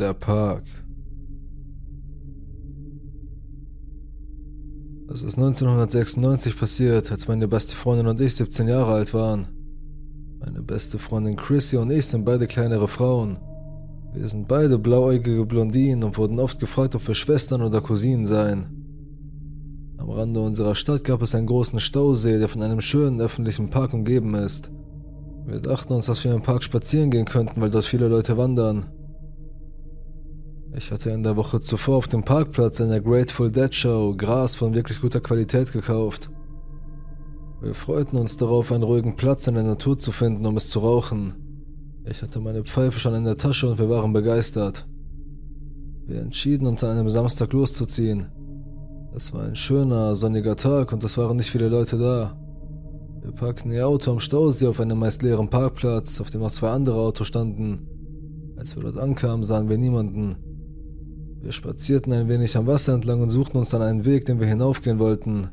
[0.00, 0.62] Der Park.
[5.06, 9.48] Das ist 1996 passiert, als meine beste Freundin und ich 17 Jahre alt waren.
[10.38, 13.38] Meine beste Freundin Chrissy und ich sind beide kleinere Frauen.
[14.14, 18.70] Wir sind beide blauäugige Blondinen und wurden oft gefragt, ob wir Schwestern oder Cousinen seien.
[19.98, 23.92] Am Rande unserer Stadt gab es einen großen Stausee, der von einem schönen öffentlichen Park
[23.92, 24.70] umgeben ist.
[25.44, 28.86] Wir dachten uns, dass wir im Park spazieren gehen könnten, weil dort viele Leute wandern.
[30.76, 34.54] Ich hatte in der Woche zuvor auf dem Parkplatz in der Grateful Dead Show Gras
[34.54, 36.30] von wirklich guter Qualität gekauft.
[37.60, 40.78] Wir freuten uns darauf, einen ruhigen Platz in der Natur zu finden, um es zu
[40.78, 41.34] rauchen.
[42.04, 44.86] Ich hatte meine Pfeife schon in der Tasche und wir waren begeistert.
[46.06, 48.26] Wir entschieden uns an einem Samstag loszuziehen.
[49.12, 52.38] Es war ein schöner, sonniger Tag und es waren nicht viele Leute da.
[53.22, 56.70] Wir parkten ihr Auto am Stausee auf einem meist leeren Parkplatz, auf dem noch zwei
[56.70, 58.54] andere Autos standen.
[58.56, 60.36] Als wir dort ankamen, sahen wir niemanden.
[61.42, 64.46] Wir spazierten ein wenig am Wasser entlang und suchten uns dann einen Weg, den wir
[64.46, 65.48] hinaufgehen wollten.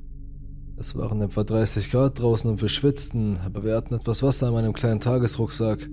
[0.76, 4.54] Es waren etwa 30 Grad draußen und wir schwitzten, aber wir hatten etwas Wasser in
[4.54, 5.90] meinem kleinen Tagesrucksack.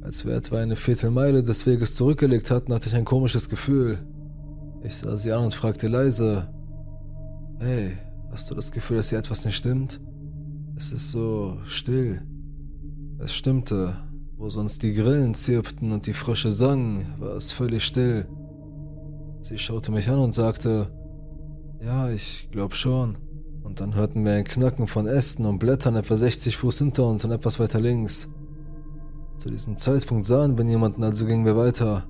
[0.00, 3.98] Als wir etwa eine Viertelmeile des Weges zurückgelegt hatten, hatte ich ein komisches Gefühl.
[4.82, 6.48] Ich sah sie an und fragte leise,
[7.58, 7.92] Hey,
[8.30, 10.00] hast du das Gefühl, dass hier etwas nicht stimmt?
[10.76, 12.22] Es ist so still.
[13.18, 13.94] Es stimmte.
[14.36, 18.26] Wo sonst die Grillen zirpten und die Frösche sangen, war es völlig still.
[19.42, 20.86] Sie schaute mich an und sagte,
[21.84, 23.18] ja, ich glaub schon.
[23.64, 27.24] Und dann hörten wir ein Knacken von Ästen und Blättern etwa 60 Fuß hinter uns
[27.24, 28.28] und etwas weiter links.
[29.38, 32.04] Zu diesem Zeitpunkt sahen wir niemanden, also gingen wir weiter.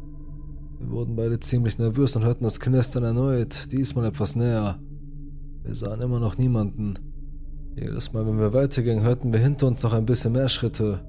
[0.78, 4.78] Wir wurden beide ziemlich nervös und hörten das Knistern erneut, diesmal etwas näher.
[5.62, 6.98] Wir sahen immer noch niemanden.
[7.77, 11.00] Jedes Mal, wenn wir weitergingen, hörten wir hinter uns noch ein bisschen mehr Schritte.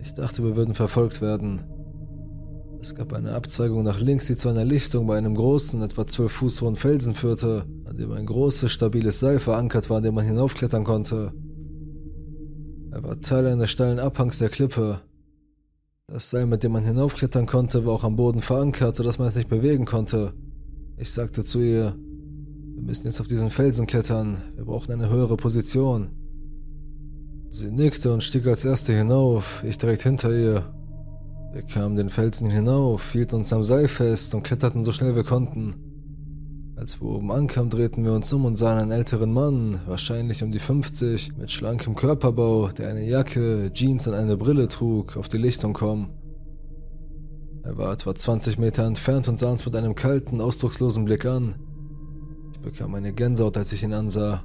[0.00, 1.62] Ich dachte, wir würden verfolgt werden.
[2.82, 6.32] Es gab eine Abzweigung nach links, die zu einer Lichtung bei einem großen, etwa zwölf
[6.32, 10.24] Fuß hohen Felsen führte, an dem ein großes, stabiles Seil verankert war, an dem man
[10.24, 11.32] hinaufklettern konnte.
[12.90, 15.00] Er war Teil eines steilen Abhangs der Klippe.
[16.08, 19.36] Das Seil, mit dem man hinaufklettern konnte, war auch am Boden verankert, sodass man es
[19.36, 20.32] nicht bewegen konnte.
[20.96, 21.94] Ich sagte zu ihr,
[22.74, 26.10] wir müssen jetzt auf diesen Felsen klettern, wir brauchen eine höhere Position.
[27.48, 30.81] Sie nickte und stieg als erste hinauf, ich direkt hinter ihr.
[31.52, 35.22] Wir kamen den Felsen hinauf, hielten uns am Seil fest und kletterten so schnell wir
[35.22, 35.74] konnten.
[36.76, 40.50] Als wir oben ankamen, drehten wir uns um und sahen einen älteren Mann, wahrscheinlich um
[40.50, 45.36] die 50, mit schlankem Körperbau, der eine Jacke, Jeans und eine Brille trug, auf die
[45.36, 46.08] Lichtung kommen.
[47.64, 51.56] Er war etwa 20 Meter entfernt und sah uns mit einem kalten, ausdruckslosen Blick an.
[52.52, 54.42] Ich bekam eine Gänsehaut, als ich ihn ansah.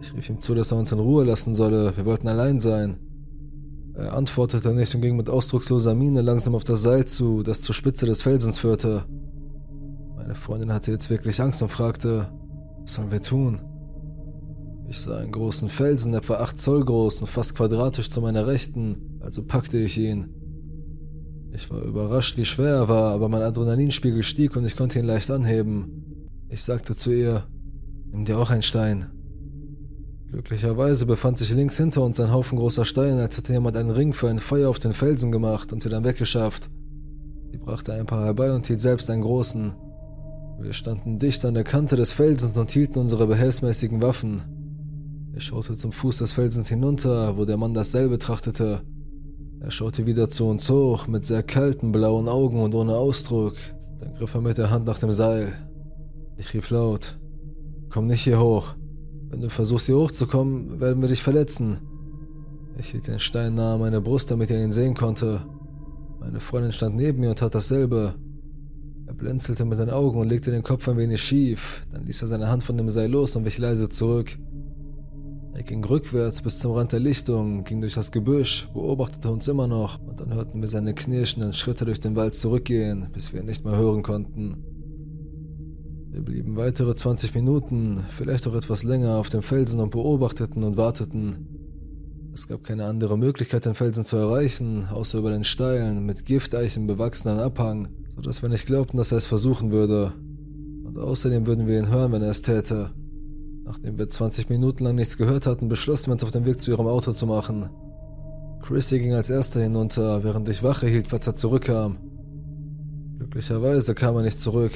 [0.00, 3.09] Ich rief ihm zu, dass er uns in Ruhe lassen solle, wir wollten allein sein.
[4.00, 7.74] Er antwortete nicht und ging mit ausdrucksloser Miene langsam auf das Seil zu, das zur
[7.74, 9.04] Spitze des Felsens führte.
[10.16, 12.28] Meine Freundin hatte jetzt wirklich Angst und fragte,
[12.80, 13.60] was sollen wir tun?
[14.88, 19.18] Ich sah einen großen Felsen, etwa 8 Zoll groß und fast quadratisch zu meiner Rechten,
[19.20, 20.34] also packte ich ihn.
[21.52, 25.04] Ich war überrascht, wie schwer er war, aber mein Adrenalinspiegel stieg und ich konnte ihn
[25.04, 26.30] leicht anheben.
[26.48, 27.44] Ich sagte zu ihr,
[28.10, 29.10] nimm dir auch einen Stein.
[30.30, 34.14] Glücklicherweise befand sich links hinter uns ein Haufen großer Steine, als hätte jemand einen Ring
[34.14, 36.70] für ein Feuer auf den Felsen gemacht und sie dann weggeschafft.
[37.50, 39.74] Sie brachte ein paar herbei und hielt selbst einen großen.
[40.60, 44.42] Wir standen dicht an der Kante des Felsens und hielten unsere behelfsmäßigen Waffen.
[45.34, 48.82] Ich schaute zum Fuß des Felsens hinunter, wo der Mann das Seil betrachtete.
[49.60, 53.54] Er schaute wieder zu uns hoch, mit sehr kalten blauen Augen und ohne Ausdruck.
[53.98, 55.52] Dann griff er mit der Hand nach dem Seil.
[56.36, 57.18] Ich rief laut:
[57.88, 58.74] Komm nicht hier hoch.
[59.30, 61.78] Wenn du versuchst, hier hochzukommen, werden wir dich verletzen.
[62.78, 65.42] Ich hielt den Stein nahe an meine Brust, damit er ihn sehen konnte.
[66.18, 68.14] Meine Freundin stand neben mir und tat dasselbe.
[69.06, 72.28] Er blinzelte mit den Augen und legte den Kopf ein wenig schief, dann ließ er
[72.28, 74.38] seine Hand von dem Seil los und wich leise zurück.
[75.52, 79.66] Er ging rückwärts bis zum Rand der Lichtung, ging durch das Gebüsch, beobachtete uns immer
[79.66, 83.46] noch, und dann hörten wir seine knirschenden Schritte durch den Wald zurückgehen, bis wir ihn
[83.46, 84.64] nicht mehr hören konnten.
[86.12, 90.76] Wir blieben weitere 20 Minuten, vielleicht auch etwas länger, auf dem Felsen und beobachteten und
[90.76, 91.46] warteten.
[92.34, 96.88] Es gab keine andere Möglichkeit, den Felsen zu erreichen, außer über den steilen, mit Gifteichen
[96.88, 100.12] bewachsenen Abhang, sodass wir nicht glaubten, dass er es versuchen würde.
[100.84, 102.90] Und außerdem würden wir ihn hören, wenn er es täte.
[103.64, 106.72] Nachdem wir 20 Minuten lang nichts gehört hatten, beschlossen wir uns auf den Weg zu
[106.72, 107.70] ihrem Auto zu machen.
[108.62, 111.98] Chrissy ging als erster hinunter, während ich Wache hielt, falls er zurückkam.
[113.18, 114.72] Glücklicherweise kam er nicht zurück.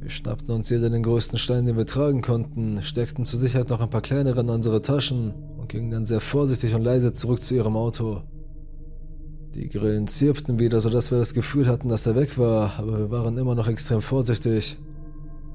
[0.00, 3.80] Wir schnappten uns jeder den größten Stein, den wir tragen konnten, steckten zur Sicherheit noch
[3.80, 7.54] ein paar kleinere in unsere Taschen und gingen dann sehr vorsichtig und leise zurück zu
[7.54, 8.22] ihrem Auto.
[9.54, 13.10] Die Grillen zirpten wieder, sodass wir das Gefühl hatten, dass er weg war, aber wir
[13.10, 14.78] waren immer noch extrem vorsichtig.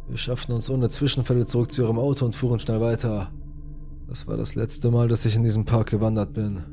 [0.09, 3.31] Wir schafften uns ohne Zwischenfälle zurück zu ihrem Auto und fuhren schnell weiter.
[4.09, 6.63] Das war das letzte Mal, dass ich in diesem Park gewandert bin.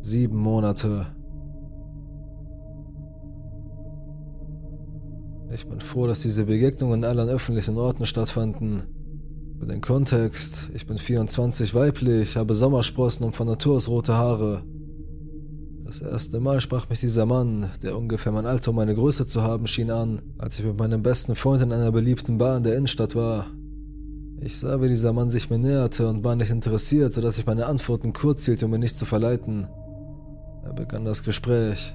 [0.00, 1.21] Sieben Monate.
[5.54, 8.84] Ich bin froh, dass diese Begegnungen alle an öffentlichen Orten stattfanden.
[9.60, 14.62] Für den Kontext, ich bin 24 weiblich, habe Sommersprossen und von Natur aus rote Haare.
[15.84, 19.42] Das erste Mal sprach mich dieser Mann, der ungefähr mein Alter und meine Größe zu
[19.42, 22.76] haben schien an, als ich mit meinem besten Freund in einer beliebten Bar in der
[22.76, 23.44] Innenstadt war.
[24.40, 27.66] Ich sah, wie dieser Mann sich mir näherte und war nicht interessiert, sodass ich meine
[27.66, 29.68] Antworten kurz hielt, um ihn nicht zu verleiten.
[30.64, 31.94] Er begann das Gespräch.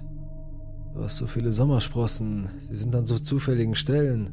[0.93, 4.31] Du hast so viele Sommersprossen, sie sind an so zufälligen Stellen.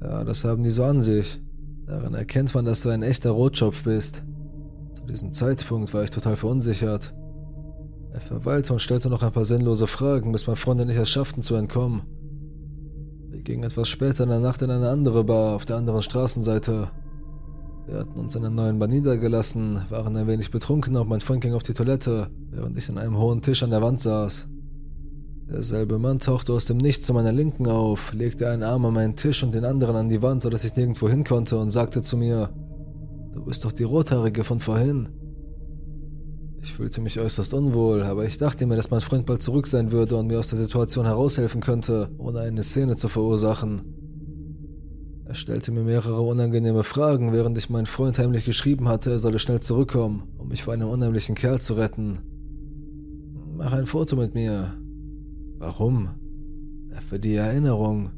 [0.00, 1.40] Ja, das haben die so an sich.
[1.86, 4.24] Daran erkennt man, dass du ein echter Rotschopf bist.
[4.92, 7.14] Zu diesem Zeitpunkt war ich total verunsichert.
[8.12, 11.10] Er verweilte und stellte noch ein paar sinnlose Fragen, bis mein Freund und ich es
[11.10, 12.02] schafften zu entkommen.
[13.30, 16.90] Wir gingen etwas später in der Nacht in eine andere Bar auf der anderen Straßenseite.
[17.86, 21.42] Wir hatten uns in einer neuen Bar niedergelassen, waren ein wenig betrunken und mein Freund
[21.42, 24.48] ging auf die Toilette, während ich an einem hohen Tisch an der Wand saß.
[25.48, 29.16] Derselbe Mann tauchte aus dem Nichts zu meiner Linken auf, legte einen Arm an meinen
[29.16, 32.16] Tisch und den anderen an die Wand, sodass ich nirgendwo hin konnte und sagte zu
[32.16, 32.50] mir,
[33.32, 35.10] Du bist doch die Rothaarige von vorhin.
[36.62, 39.92] Ich fühlte mich äußerst unwohl, aber ich dachte mir, dass mein Freund bald zurück sein
[39.92, 43.82] würde und mir aus der Situation heraushelfen könnte, ohne eine Szene zu verursachen.
[45.26, 49.38] Er stellte mir mehrere unangenehme Fragen, während ich meinen Freund heimlich geschrieben hatte, er solle
[49.38, 52.20] schnell zurückkommen, um mich vor einem unheimlichen Kerl zu retten.
[53.56, 54.74] Mach ein Foto mit mir.
[55.58, 56.10] Warum?
[57.08, 58.10] Für die Erinnerung.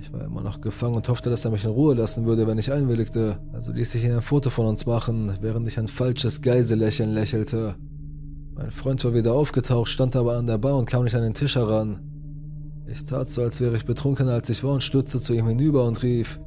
[0.00, 2.58] Ich war immer noch gefangen und hoffte, dass er mich in Ruhe lassen würde, wenn
[2.58, 3.38] ich einwilligte.
[3.52, 7.76] Also ließ ich ihn ein Foto von uns machen, während ich ein falsches Geiselächeln lächelte.
[8.54, 11.34] Mein Freund war wieder aufgetaucht, stand aber an der Bar und kam nicht an den
[11.34, 12.00] Tisch heran.
[12.86, 15.84] Ich tat so, als wäre ich betrunkener als ich war und stürzte zu ihm hinüber
[15.86, 16.40] und rief,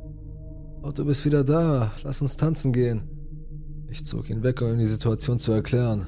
[0.83, 3.03] Oh, du bist wieder da, lass uns tanzen gehen.
[3.87, 6.07] Ich zog ihn weg, um ihm die Situation zu erklären.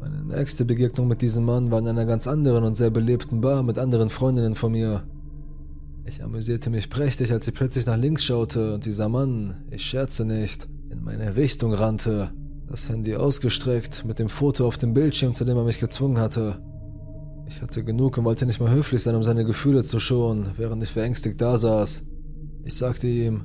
[0.00, 3.62] Meine nächste Begegnung mit diesem Mann war in einer ganz anderen und sehr belebten Bar
[3.62, 5.02] mit anderen Freundinnen von mir.
[6.04, 10.24] Ich amüsierte mich prächtig, als ich plötzlich nach links schaute und dieser Mann, ich scherze
[10.24, 12.30] nicht, in meine Richtung rannte,
[12.68, 16.62] das Handy ausgestreckt, mit dem Foto auf dem Bildschirm, zu dem er mich gezwungen hatte.
[17.48, 20.82] Ich hatte genug und wollte nicht mehr höflich sein, um seine Gefühle zu schonen, während
[20.82, 22.04] ich verängstigt da saß.
[22.64, 23.44] Ich sagte ihm,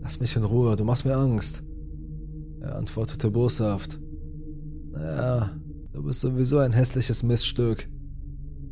[0.00, 1.64] lass mich in Ruhe, du machst mir Angst.
[2.60, 3.98] Er antwortete boshaft,
[4.92, 5.50] naja,
[5.92, 7.88] du bist sowieso ein hässliches Miststück.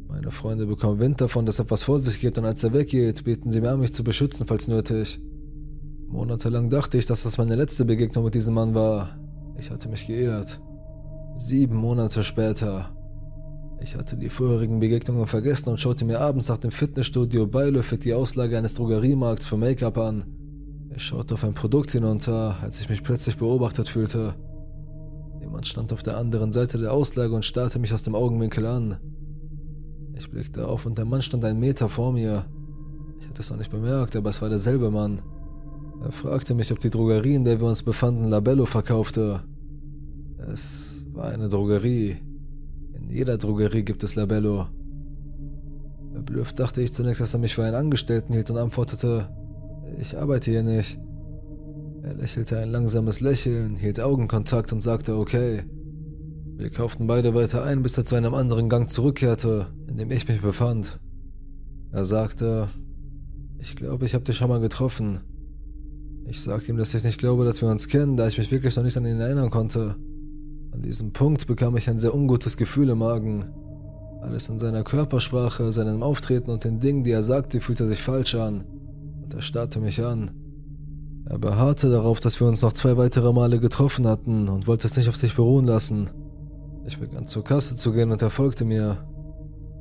[0.08, 3.52] Meine Freunde bekommen Wind davon, dass etwas vor sich geht und als er weggeht, bieten
[3.52, 5.20] sie mir an, mich zu beschützen, falls nötig.
[6.08, 9.16] Monatelang dachte ich, dass das meine letzte Begegnung mit diesem Mann war.
[9.58, 10.60] Ich hatte mich geirrt.
[11.36, 12.90] Sieben Monate später
[13.82, 18.12] ich hatte die vorherigen Begegnungen vergessen und schaute mir abends nach dem Fitnessstudio beiläufig die
[18.12, 20.24] Auslage eines Drogeriemarkts für Make-up an.
[20.94, 24.34] Ich schaute auf ein Produkt hinunter, als ich mich plötzlich beobachtet fühlte.
[25.40, 28.98] Jemand stand auf der anderen Seite der Auslage und starrte mich aus dem Augenwinkel an.
[30.16, 32.44] Ich blickte auf und der Mann stand einen Meter vor mir.
[33.18, 35.22] Ich hatte es noch nicht bemerkt, aber es war derselbe Mann.
[36.02, 39.42] Er fragte mich, ob die Drogerie, in der wir uns befanden, Labello verkaufte.
[40.52, 42.16] Es war eine Drogerie.
[42.94, 44.66] In jeder Drogerie gibt es Labello.
[46.12, 49.28] Verblüfft dachte ich zunächst, dass er mich für einen Angestellten hielt und antwortete,
[50.00, 50.98] ich arbeite hier nicht.
[52.02, 55.64] Er lächelte ein langsames Lächeln, hielt Augenkontakt und sagte okay.
[56.56, 60.26] Wir kauften beide weiter ein, bis er zu einem anderen Gang zurückkehrte, in dem ich
[60.26, 60.98] mich befand.
[61.92, 62.68] Er sagte,
[63.58, 65.20] ich glaube, ich habe dich schon mal getroffen.
[66.26, 68.76] Ich sagte ihm, dass ich nicht glaube, dass wir uns kennen, da ich mich wirklich
[68.76, 69.96] noch nicht an ihn erinnern konnte.
[70.72, 73.44] An diesem Punkt bekam ich ein sehr ungutes Gefühl im Magen.
[74.22, 78.34] Alles in seiner Körpersprache, seinem Auftreten und den Dingen, die er sagte, fühlte sich falsch
[78.34, 78.64] an.
[79.22, 80.30] Und er starrte mich an.
[81.30, 84.96] Er beharrte darauf, dass wir uns noch zwei weitere Male getroffen hatten und wollte es
[84.96, 86.10] nicht auf sich beruhen lassen.
[86.84, 88.96] Ich begann zur Kasse zu gehen und er folgte mir.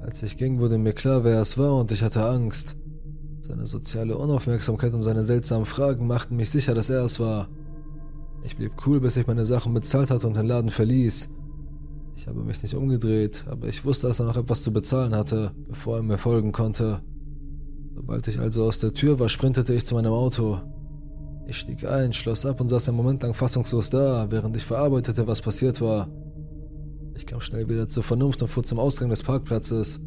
[0.03, 2.75] Als ich ging, wurde mir klar, wer es war und ich hatte Angst.
[3.41, 7.47] Seine soziale Unaufmerksamkeit und seine seltsamen Fragen machten mich sicher, dass er es war.
[8.43, 11.29] Ich blieb cool, bis ich meine Sachen bezahlt hatte und den Laden verließ.
[12.15, 15.51] Ich habe mich nicht umgedreht, aber ich wusste, dass er noch etwas zu bezahlen hatte,
[15.67, 17.01] bevor er mir folgen konnte.
[17.95, 20.59] Sobald ich also aus der Tür war, sprintete ich zu meinem Auto.
[21.49, 25.25] Ich stieg ein, schloss ab und saß einen Moment lang fassungslos da, während ich verarbeitete,
[25.25, 26.07] was passiert war.
[27.15, 29.99] Ich kam schnell wieder zur Vernunft und fuhr zum Ausgang des Parkplatzes.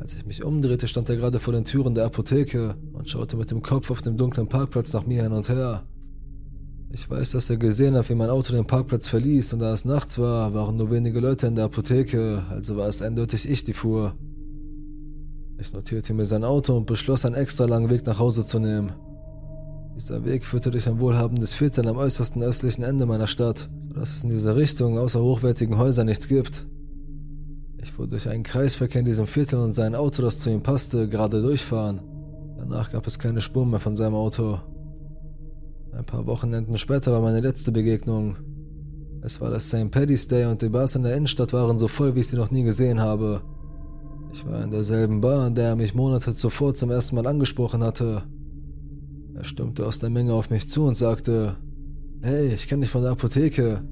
[0.00, 3.52] Als ich mich umdrehte, stand er gerade vor den Türen der Apotheke und schaute mit
[3.52, 5.84] dem Kopf auf dem dunklen Parkplatz nach mir hin und her.
[6.90, 9.84] Ich weiß, dass er gesehen hat, wie mein Auto den Parkplatz verließ und da es
[9.84, 13.74] nachts war, waren nur wenige Leute in der Apotheke, also war es eindeutig ich, die
[13.74, 14.16] fuhr.
[15.56, 18.92] Ich notierte mir sein Auto und beschloss, einen extra langen Weg nach Hause zu nehmen.
[19.94, 24.24] Dieser Weg führte durch ein wohlhabendes Viertel am äußersten östlichen Ende meiner Stadt, sodass es
[24.24, 26.66] in dieser Richtung außer hochwertigen Häusern nichts gibt.
[27.82, 31.08] Ich fuhr durch einen Kreisverkehr in diesem Viertel und sein Auto, das zu ihm passte,
[31.08, 32.00] gerade durchfahren.
[32.56, 34.60] Danach gab es keine Spuren mehr von seinem Auto.
[35.92, 38.36] Ein paar Wochenenden später war meine letzte Begegnung.
[39.20, 39.90] Es war das St.
[39.90, 42.50] Paddy's Day und die Bars in der Innenstadt waren so voll, wie ich sie noch
[42.50, 43.42] nie gesehen habe.
[44.32, 47.84] Ich war in derselben Bar, in der er mich Monate zuvor zum ersten Mal angesprochen
[47.84, 48.22] hatte.
[49.34, 51.56] Er stürmte aus der Menge auf mich zu und sagte,
[52.24, 53.82] Hey, ich kenne dich von der Apotheke.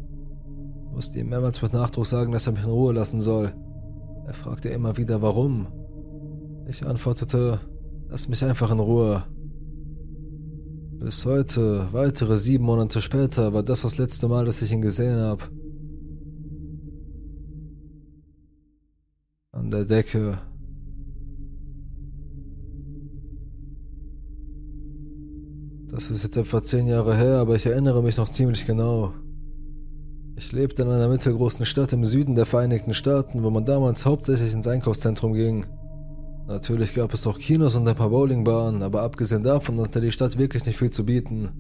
[0.87, 3.53] Ich musste ihm mehrmals mit Nachdruck sagen, dass er mich in Ruhe lassen soll.
[4.25, 5.67] Er fragte immer wieder, warum.
[6.69, 7.59] Ich antwortete,
[8.09, 9.25] lass mich einfach in Ruhe.
[11.01, 15.19] Bis heute, weitere sieben Monate später, war das das letzte Mal, dass ich ihn gesehen
[15.19, 15.43] habe.
[19.51, 20.39] An der Decke.
[25.91, 29.13] Das ist jetzt etwa zehn Jahre her, aber ich erinnere mich noch ziemlich genau.
[30.37, 34.53] Ich lebte in einer mittelgroßen Stadt im Süden der Vereinigten Staaten, wo man damals hauptsächlich
[34.53, 35.67] ins Einkaufszentrum ging.
[36.47, 40.39] Natürlich gab es auch Kinos und ein paar Bowlingbahnen, aber abgesehen davon hatte die Stadt
[40.39, 41.51] wirklich nicht viel zu bieten.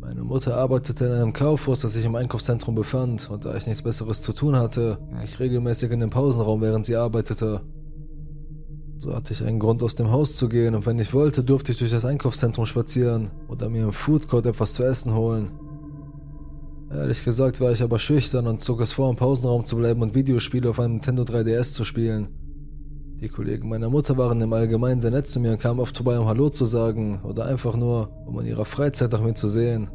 [0.00, 3.82] Meine Mutter arbeitete in einem Kaufhaus, das sich im Einkaufszentrum befand, und da ich nichts
[3.82, 7.60] Besseres zu tun hatte, ging ich regelmäßig in den Pausenraum, während sie arbeitete.
[9.02, 11.72] So hatte ich einen Grund, aus dem Haus zu gehen, und wenn ich wollte, durfte
[11.72, 15.52] ich durch das Einkaufszentrum spazieren oder mir im Foodcourt etwas zu essen holen.
[16.90, 20.14] Ehrlich gesagt war ich aber schüchtern und zog es vor, im Pausenraum zu bleiben und
[20.14, 22.28] Videospiele auf einem Nintendo 3DS zu spielen.
[23.22, 26.18] Die Kollegen meiner Mutter waren im Allgemeinen sehr nett zu mir und kamen oft vorbei,
[26.18, 29.88] um Hallo zu sagen oder einfach nur, um in ihrer Freizeit nach mir zu sehen.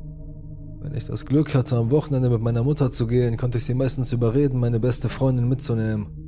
[0.81, 3.75] Wenn ich das Glück hatte, am Wochenende mit meiner Mutter zu gehen, konnte ich sie
[3.75, 6.24] meistens überreden, meine beste Freundin mitzunehmen.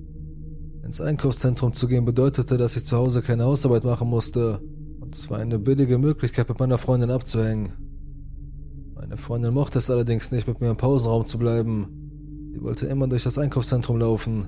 [0.88, 4.60] Ins Einkaufszentrum zu gehen bedeutete, dass ich zu Hause keine Hausarbeit machen musste
[5.00, 7.74] und es war eine billige Möglichkeit, mit meiner Freundin abzuhängen.
[8.96, 12.50] Meine Freundin mochte es allerdings nicht, mit mir im Pausenraum zu bleiben.
[12.53, 14.48] Sie wollte immer durch das Einkaufszentrum laufen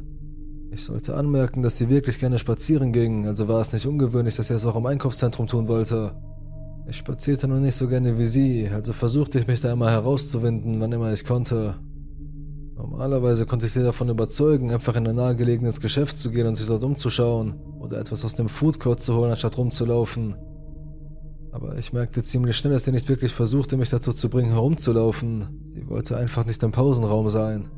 [0.71, 4.47] ich sollte anmerken, dass sie wirklich gerne spazieren ging, also war es nicht ungewöhnlich, dass
[4.47, 6.15] sie es auch im Einkaufszentrum tun wollte.
[6.87, 10.79] Ich spazierte nur nicht so gerne wie sie, also versuchte ich mich da immer herauszuwinden,
[10.79, 11.75] wann immer ich konnte.
[12.99, 16.67] Normalerweise konnte ich sie davon überzeugen, einfach in ein nahegelegenes Geschäft zu gehen und sich
[16.67, 20.35] dort umzuschauen oder etwas aus dem Foodcourt zu holen, anstatt rumzulaufen.
[21.53, 25.63] Aber ich merkte ziemlich schnell, dass sie nicht wirklich versuchte, mich dazu zu bringen, herumzulaufen.
[25.73, 27.69] Sie wollte einfach nicht im Pausenraum sein.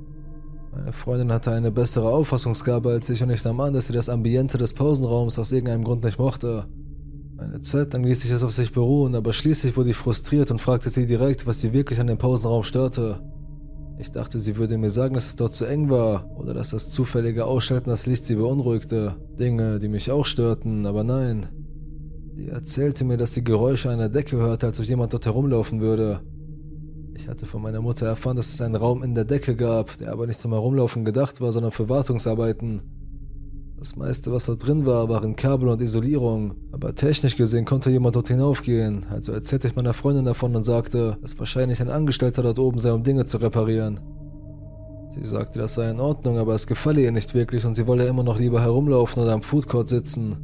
[0.71, 4.09] Meine Freundin hatte eine bessere Auffassungsgabe als ich und ich nahm an, dass sie das
[4.09, 6.65] Ambiente des Pausenraums aus irgendeinem Grund nicht mochte.
[7.37, 10.59] Eine Zeit lang ließ ich es auf sich beruhen, aber schließlich wurde ich frustriert und
[10.59, 13.21] fragte sie direkt, was sie wirklich an dem Pausenraum störte.
[14.01, 16.89] Ich dachte, sie würde mir sagen, dass es dort zu eng war oder dass das
[16.89, 19.15] zufällige Ausschalten das Licht sie beunruhigte.
[19.37, 21.45] Dinge, die mich auch störten, aber nein.
[22.35, 25.81] Sie erzählte mir, dass sie Geräusche an der Decke hörte, als ob jemand dort herumlaufen
[25.81, 26.21] würde.
[27.15, 30.11] Ich hatte von meiner Mutter erfahren, dass es einen Raum in der Decke gab, der
[30.11, 32.81] aber nicht zum Herumlaufen gedacht war, sondern für Wartungsarbeiten.
[33.81, 38.15] Das meiste, was dort drin war, waren Kabel und Isolierung, aber technisch gesehen konnte jemand
[38.15, 42.59] dort hinaufgehen, also erzählte ich meiner Freundin davon und sagte, dass wahrscheinlich ein Angestellter dort
[42.59, 43.99] oben sei, um Dinge zu reparieren.
[45.09, 48.05] Sie sagte, das sei in Ordnung, aber es gefalle ihr nicht wirklich und sie wolle
[48.05, 50.35] immer noch lieber herumlaufen oder am Foodcourt sitzen.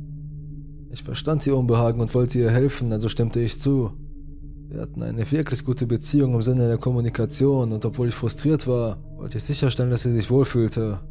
[0.90, 3.92] Ich verstand ihr Unbehagen und wollte ihr helfen, also stimmte ich zu.
[4.68, 8.98] Wir hatten eine wirklich gute Beziehung im Sinne der Kommunikation und obwohl ich frustriert war,
[9.16, 11.02] wollte ich sicherstellen, dass sie sich wohlfühlte.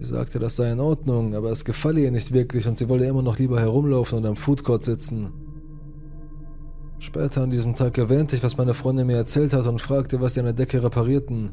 [0.00, 3.06] Sie sagte, das sei in Ordnung, aber es gefalle ihr nicht wirklich und sie wolle
[3.06, 5.32] immer noch lieber herumlaufen und am Foodcourt sitzen.
[7.00, 10.34] Später an diesem Tag erwähnte ich, was meine Freundin mir erzählt hatte und fragte, was
[10.34, 11.50] sie an der Decke reparierten.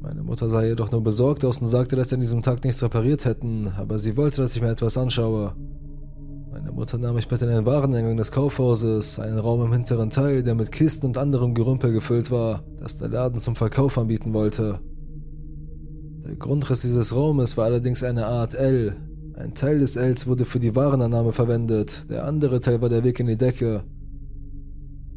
[0.00, 2.82] Meine Mutter sah jedoch nur besorgt aus und sagte, dass sie an diesem Tag nichts
[2.82, 5.52] repariert hätten, aber sie wollte, dass ich mir etwas anschaue.
[6.50, 10.42] Meine Mutter nahm mich mit in den Wareneingang des Kaufhauses, einen Raum im hinteren Teil,
[10.42, 14.80] der mit Kisten und anderem Gerümpel gefüllt war, das der Laden zum Verkauf anbieten wollte.
[16.28, 18.94] Der Grundriss dieses Raumes war allerdings eine Art L.
[19.34, 23.18] Ein Teil des Ls wurde für die Warenannahme verwendet, der andere Teil war der Weg
[23.18, 23.82] in die Decke.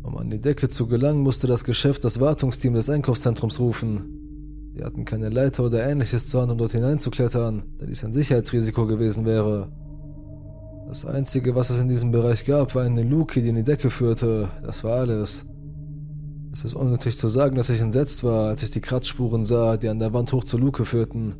[0.03, 4.71] Um an die Decke zu gelangen, musste das Geschäft das Wartungsteam des Einkaufszentrums rufen.
[4.73, 8.87] Sie hatten keine Leiter oder ähnliches zur Hand, um dort hineinzuklettern, da dies ein Sicherheitsrisiko
[8.87, 9.69] gewesen wäre.
[10.87, 13.89] Das Einzige, was es in diesem Bereich gab, war eine Luke, die in die Decke
[13.89, 14.47] führte.
[14.63, 15.45] Das war alles.
[16.53, 19.87] Es ist unnötig zu sagen, dass ich entsetzt war, als ich die Kratzspuren sah, die
[19.87, 21.35] an der Wand hoch zur Luke führten.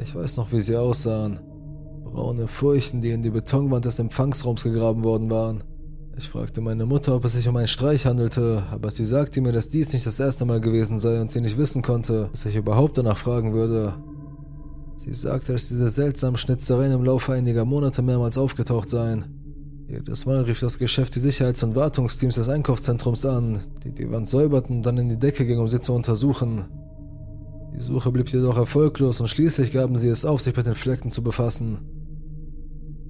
[0.00, 1.40] Ich weiß noch, wie sie aussahen.
[2.04, 5.64] Braune Furchen, die in die Betonwand des Empfangsraums gegraben worden waren.
[6.16, 9.52] Ich fragte meine Mutter, ob es sich um einen Streich handelte, aber sie sagte mir,
[9.52, 12.54] dass dies nicht das erste Mal gewesen sei und sie nicht wissen konnte, dass ich
[12.54, 13.94] überhaupt danach fragen würde.
[14.96, 19.37] Sie sagte, dass diese seltsamen Schnitzereien im Laufe einiger Monate mehrmals aufgetaucht seien.
[19.90, 24.28] Jedes Mal rief das Geschäft die Sicherheits- und Wartungsteams des Einkaufszentrums an, die die Wand
[24.28, 26.66] säuberten und dann in die Decke gingen, um sie zu untersuchen.
[27.74, 31.10] Die Suche blieb jedoch erfolglos und schließlich gaben sie es auf, sich mit den Flecken
[31.10, 31.78] zu befassen.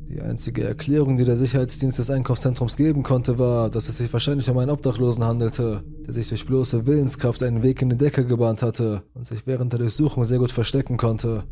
[0.09, 4.49] Die einzige Erklärung, die der Sicherheitsdienst des Einkaufszentrums geben konnte, war, dass es sich wahrscheinlich
[4.49, 8.63] um einen Obdachlosen handelte, der sich durch bloße Willenskraft einen Weg in die Decke gebahnt
[8.63, 11.43] hatte und sich während der Durchsuchung sehr gut verstecken konnte.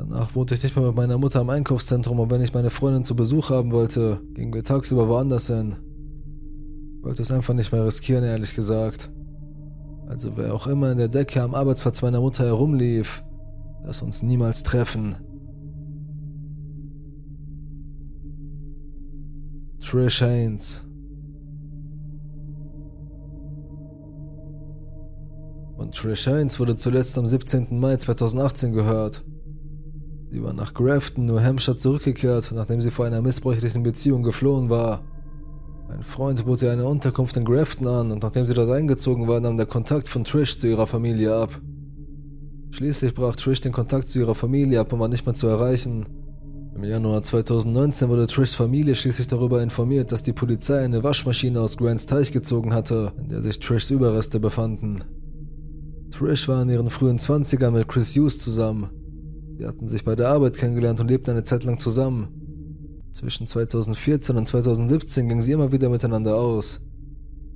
[0.00, 3.04] Danach wohnte ich nicht mehr mit meiner Mutter am Einkaufszentrum und wenn ich meine Freundin
[3.04, 5.76] zu Besuch haben wollte, gingen wir tagsüber woanders hin.
[6.96, 9.10] Ich wollte es einfach nicht mehr riskieren, ehrlich gesagt.
[10.06, 13.22] Also wer auch immer in der Decke am Arbeitsplatz meiner Mutter herumlief,
[13.84, 15.16] lass uns niemals treffen.
[19.80, 20.82] Trish Haynes
[25.76, 27.78] Und Trish Haynes wurde zuletzt am 17.
[27.78, 29.24] Mai 2018 gehört.
[30.30, 35.02] Sie war nach Grafton, New Hampshire zurückgekehrt, nachdem sie vor einer missbräuchlichen Beziehung geflohen war.
[35.88, 39.40] Ein Freund bot ihr eine Unterkunft in Grafton an und nachdem sie dort eingezogen war,
[39.40, 41.60] nahm der Kontakt von Trish zu ihrer Familie ab.
[42.70, 46.06] Schließlich brach Trish den Kontakt zu ihrer Familie ab und war nicht mehr zu erreichen.
[46.76, 51.76] Im Januar 2019 wurde Trishs Familie schließlich darüber informiert, dass die Polizei eine Waschmaschine aus
[51.76, 55.02] Grants Teich gezogen hatte, in der sich Trishs Überreste befanden.
[56.12, 58.90] Trish war in ihren frühen 20ern mit Chris Hughes zusammen.
[59.60, 63.02] Sie hatten sich bei der Arbeit kennengelernt und lebten eine Zeit lang zusammen.
[63.12, 66.80] Zwischen 2014 und 2017 gingen sie immer wieder miteinander aus.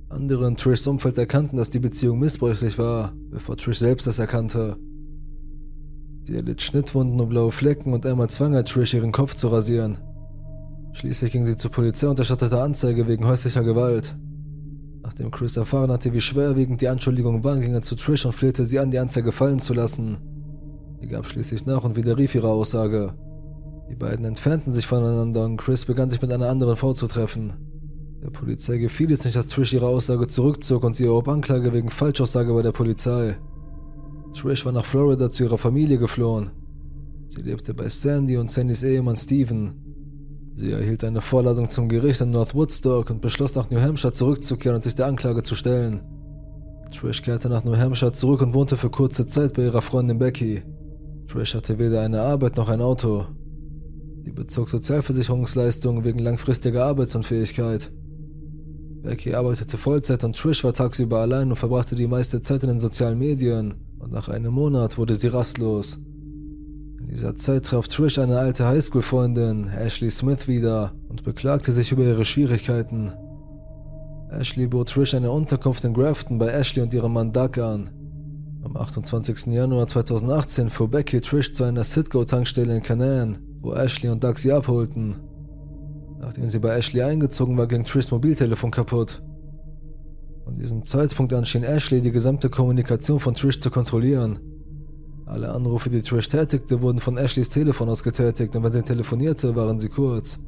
[0.09, 4.77] Andere in Trishs Umfeld erkannten, dass die Beziehung missbräuchlich war, bevor Trish selbst das erkannte.
[6.25, 9.97] Sie erlitt Schnittwunden und blaue Flecken und einmal zwang er Trish, ihren Kopf zu rasieren.
[10.93, 14.15] Schließlich ging sie zur Polizei und erstattete Anzeige wegen häuslicher Gewalt.
[15.01, 18.63] Nachdem Chris erfahren hatte, wie schwerwiegend die Anschuldigungen waren, ging er zu Trish und flehte
[18.63, 20.34] sie an, die Anzeige fallen zu lassen.
[20.99, 23.13] Sie gab schließlich nach und widerrief ihre Aussage.
[23.89, 27.53] Die beiden entfernten sich voneinander und Chris begann sich mit einer anderen Frau zu treffen.
[28.23, 31.91] Der Polizei gefiel es nicht, dass Trish ihre Aussage zurückzog und sie erhob Anklage wegen
[31.91, 33.37] Falschaussage bei der Polizei.
[34.33, 36.49] Trish war nach Florida zu ihrer Familie geflohen.
[37.27, 39.73] Sie lebte bei Sandy und Sandys Ehemann Steven.
[40.55, 44.77] Sie erhielt eine Vorladung zum Gericht in North Woodstock und beschloss nach New Hampshire zurückzukehren
[44.77, 46.01] und sich der Anklage zu stellen.
[46.91, 50.63] Trish kehrte nach New Hampshire zurück und wohnte für kurze Zeit bei ihrer Freundin Becky.
[51.27, 53.25] Trish hatte weder eine Arbeit noch ein Auto.
[54.23, 57.91] Sie bezog Sozialversicherungsleistungen wegen langfristiger Arbeitsunfähigkeit.
[59.03, 62.79] Becky arbeitete Vollzeit und Trish war tagsüber allein und verbrachte die meiste Zeit in den
[62.79, 65.99] sozialen Medien und nach einem Monat wurde sie rastlos.
[66.99, 72.03] In dieser Zeit traf Trish eine alte Highschool-Freundin, Ashley Smith, wieder und beklagte sich über
[72.03, 73.11] ihre Schwierigkeiten.
[74.31, 77.91] Ashley bot Trish eine Unterkunft in Grafton bei Ashley und ihrem Mann Doug an.
[78.65, 79.53] Am 28.
[79.53, 84.51] Januar 2018 fuhr Becky Trish zu einer Citgo-Tankstelle in Canaan, wo Ashley und Doug sie
[84.51, 85.17] abholten.
[86.19, 89.21] Nachdem sie bei Ashley eingezogen war, ging Trishs Mobiltelefon kaputt.
[90.45, 94.39] Von diesem Zeitpunkt an schien Ashley die gesamte Kommunikation von Trish zu kontrollieren.
[95.27, 99.55] Alle Anrufe, die Trish tätigte, wurden von Ashleys Telefon aus getätigt und wenn sie telefonierte,
[99.55, 100.39] waren sie kurz.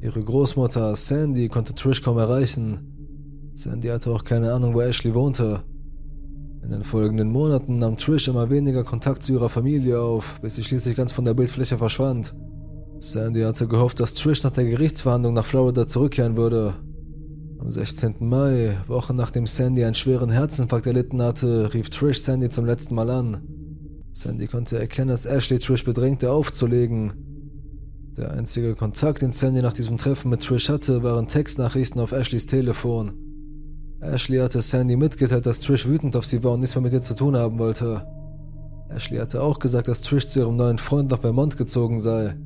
[0.00, 3.52] Ihre Großmutter Sandy konnte Trish kaum erreichen.
[3.54, 5.62] Sandy hatte auch keine Ahnung, wo Ashley wohnte.
[6.62, 10.64] In den folgenden Monaten nahm Trish immer weniger Kontakt zu ihrer Familie auf, bis sie
[10.64, 12.34] schließlich ganz von der Bildfläche verschwand.
[12.98, 16.74] Sandy hatte gehofft, dass Trish nach der Gerichtsverhandlung nach Florida zurückkehren würde.
[17.60, 18.16] Am 16.
[18.20, 23.10] Mai, Wochen nachdem Sandy einen schweren Herzinfarkt erlitten hatte, rief Trish Sandy zum letzten Mal
[23.10, 23.38] an.
[24.12, 27.12] Sandy konnte erkennen, dass Ashley Trish bedrängte aufzulegen.
[28.16, 32.46] Der einzige Kontakt, den Sandy nach diesem Treffen mit Trish hatte, waren Textnachrichten auf Ashleys
[32.46, 33.27] Telefon.
[34.00, 37.02] Ashley hatte Sandy mitgeteilt, dass Trish wütend auf sie war und nichts mehr mit ihr
[37.02, 38.06] zu tun haben wollte.
[38.88, 42.36] Ashley hatte auch gesagt, dass Trish zu ihrem neuen Freund nach Vermont gezogen sei.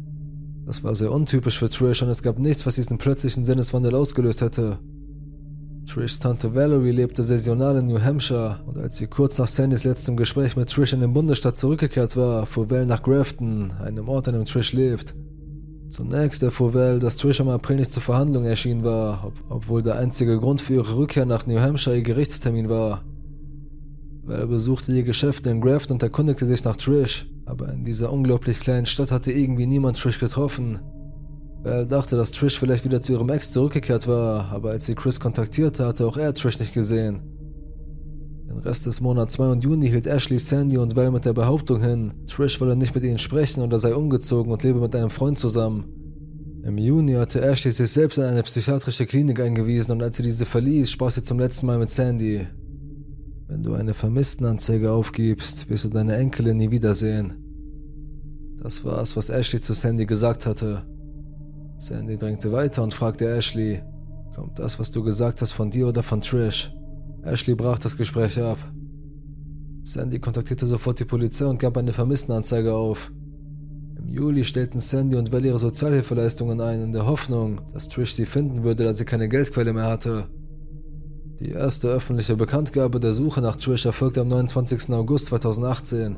[0.66, 4.40] Das war sehr untypisch für Trish und es gab nichts, was diesen plötzlichen Sinneswandel ausgelöst
[4.40, 4.78] hätte.
[5.86, 10.16] Trishs Tante Valerie lebte saisonal in New Hampshire und als sie kurz nach Sandys letztem
[10.16, 14.34] Gespräch mit Trish in den Bundesstaat zurückgekehrt war, fuhr Val nach Grafton, einem Ort, an
[14.34, 15.14] dem Trish lebt.
[15.92, 19.96] Zunächst erfuhr Val, dass Trish im April nicht zur Verhandlung erschienen war, ob obwohl der
[19.96, 23.04] einzige Grund für ihre Rückkehr nach New Hampshire ihr Gerichtstermin war.
[24.22, 28.58] Val besuchte die Geschäfte in Grafton und erkundigte sich nach Trish, aber in dieser unglaublich
[28.58, 30.78] kleinen Stadt hatte irgendwie niemand Trish getroffen.
[31.62, 35.20] Val dachte, dass Trish vielleicht wieder zu ihrem Ex zurückgekehrt war, aber als sie Chris
[35.20, 37.20] kontaktierte, hatte auch er Trish nicht gesehen.
[38.46, 41.82] Den Rest des Monats Mai und Juni hielt Ashley, Sandy und Val mit der Behauptung
[41.82, 45.38] hin, Trish wolle nicht mit ihnen sprechen oder sei umgezogen und lebe mit einem Freund
[45.38, 45.84] zusammen.
[46.64, 50.46] Im Juni hatte Ashley sich selbst in eine psychiatrische Klinik eingewiesen und als sie diese
[50.46, 52.46] verließ, sprach sie zum letzten Mal mit Sandy.
[53.48, 57.34] Wenn du eine Vermisstenanzeige aufgibst, wirst du deine Enkelin nie wiedersehen.
[58.62, 60.84] Das war es, was Ashley zu Sandy gesagt hatte.
[61.78, 63.82] Sandy drängte weiter und fragte Ashley,
[64.36, 66.72] kommt das, was du gesagt hast, von dir oder von Trish?
[67.22, 68.58] Ashley brach das Gespräch ab.
[69.84, 73.12] Sandy kontaktierte sofort die Polizei und gab eine Vermisstenanzeige auf.
[73.96, 78.26] Im Juli stellten Sandy und Val ihre Sozialhilfeleistungen ein, in der Hoffnung, dass Trish sie
[78.26, 80.28] finden würde, da sie keine Geldquelle mehr hatte.
[81.38, 84.90] Die erste öffentliche Bekanntgabe der Suche nach Trish erfolgte am 29.
[84.90, 86.16] August 2018.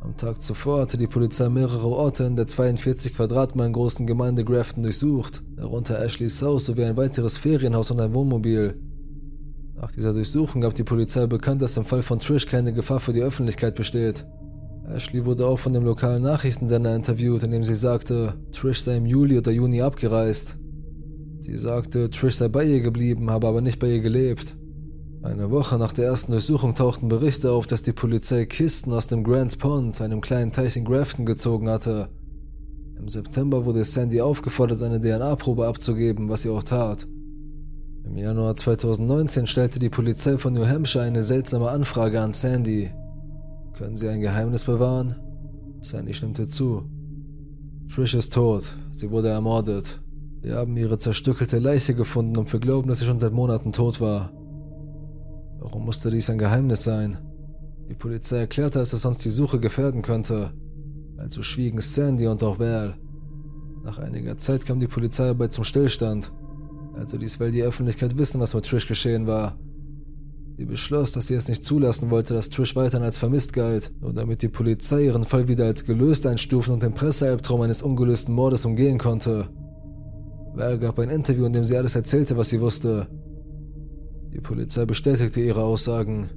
[0.00, 4.82] Am Tag zuvor hatte die Polizei mehrere Orte in der 42 Quadratmeilen großen Gemeinde Grafton
[4.82, 8.78] durchsucht, darunter Ashley's Haus sowie ein weiteres Ferienhaus und ein Wohnmobil.
[9.76, 13.12] Nach dieser Durchsuchung gab die Polizei bekannt, dass im Fall von Trish keine Gefahr für
[13.12, 14.24] die Öffentlichkeit besteht.
[14.86, 19.06] Ashley wurde auch von dem lokalen Nachrichtensender interviewt, in dem sie sagte, Trish sei im
[19.06, 20.56] Juli oder Juni abgereist.
[21.40, 24.56] Sie sagte, Trish sei bei ihr geblieben, habe aber nicht bei ihr gelebt.
[25.22, 29.24] Eine Woche nach der ersten Durchsuchung tauchten Berichte auf, dass die Polizei Kisten aus dem
[29.24, 32.10] Grants Pond, einem kleinen Teich in Grafton, gezogen hatte.
[32.98, 37.06] Im September wurde Sandy aufgefordert, eine DNA-Probe abzugeben, was sie auch tat.
[38.04, 42.90] Im Januar 2019 stellte die Polizei von New Hampshire eine seltsame Anfrage an Sandy.
[43.72, 45.16] Können Sie ein Geheimnis bewahren?
[45.80, 46.84] Sandy stimmte zu.
[47.92, 48.72] Trish ist tot.
[48.92, 50.02] Sie wurde ermordet.
[50.42, 54.00] Wir haben ihre zerstückelte Leiche gefunden und wir glauben, dass sie schon seit Monaten tot
[54.00, 54.30] war.
[55.58, 57.18] Warum musste dies ein Geheimnis sein?
[57.88, 60.52] Die Polizei erklärte, dass es sonst die Suche gefährden könnte.
[61.16, 62.98] Also schwiegen Sandy und auch Val.
[63.82, 66.30] Nach einiger Zeit kam die Polizeiarbeit zum Stillstand.
[66.96, 69.58] Also ließ Val die Öffentlichkeit wissen, was mit Trish geschehen war.
[70.56, 74.12] Sie beschloss, dass sie es nicht zulassen wollte, dass Trish weiterhin als vermisst galt, nur
[74.12, 78.64] damit die Polizei ihren Fall wieder als gelöst einstufen und den Pressealbtraum eines ungelösten Mordes
[78.64, 79.48] umgehen konnte.
[80.54, 83.08] Val gab ein Interview, in dem sie alles erzählte, was sie wusste.
[84.32, 86.30] Die Polizei bestätigte ihre Aussagen.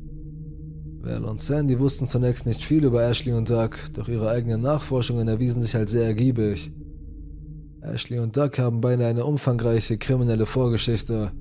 [1.02, 5.28] Val und Sandy wussten zunächst nicht viel über Ashley und Doug, doch ihre eigenen Nachforschungen
[5.28, 6.72] erwiesen sich als sehr ergiebig.
[7.94, 11.32] Ashley und Doug haben beide eine umfangreiche kriminelle Vorgeschichte.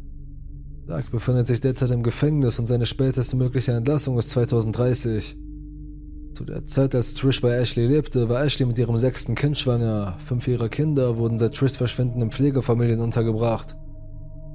[0.86, 5.36] Doug befindet sich derzeit im Gefängnis und seine späteste mögliche Entlassung ist 2030.
[6.34, 10.16] Zu der Zeit, als Trish bei Ashley lebte, war Ashley mit ihrem sechsten Kind schwanger.
[10.24, 13.74] Fünf ihrer Kinder wurden seit Trish Verschwinden in Pflegefamilien untergebracht.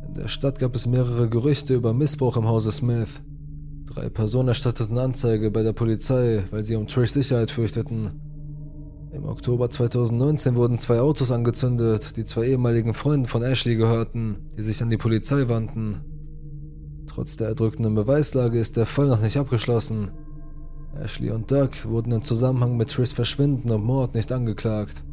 [0.07, 3.21] In der Stadt gab es mehrere Gerüchte über Missbrauch im Hause Smith.
[3.87, 8.30] Drei Personen erstatteten Anzeige bei der Polizei, weil sie um Trish Sicherheit fürchteten.
[9.13, 14.61] Im Oktober 2019 wurden zwei Autos angezündet, die zwei ehemaligen Freunden von Ashley gehörten, die
[14.61, 15.99] sich an die Polizei wandten.
[17.07, 20.11] Trotz der erdrückenden Beweislage ist der Fall noch nicht abgeschlossen.
[20.95, 25.03] Ashley und Doug wurden im Zusammenhang mit Trish Verschwinden und Mord nicht angeklagt.